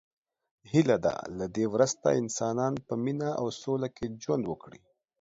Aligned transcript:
هیله 0.71 0.97
ده 1.05 1.15
له 1.37 1.45
دی 1.55 1.65
وروسته 1.73 2.07
انسانان 2.21 2.73
په 2.87 2.93
مینه 3.03 3.29
او 3.39 3.47
سوله 3.61 3.87
کې 3.95 4.05
ژوند 4.23 4.43
وکړي. 4.47 4.81